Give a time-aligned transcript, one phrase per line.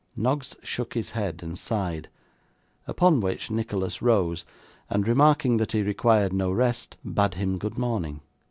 [0.15, 2.09] Noggs shook his head and sighed;
[2.87, 4.43] upon which Nicholas rose,
[4.89, 8.21] and remarking that he required no rest, bade him good morning.